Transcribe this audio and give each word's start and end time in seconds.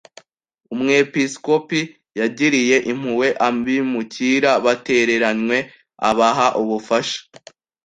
Umwepiskopi 0.73 1.81
yagiriye 2.19 2.77
impuhwe 2.91 3.27
abimukira 3.47 4.51
batereranywe, 4.65 5.57
abaha 6.09 6.47
ubufasha. 6.61 7.19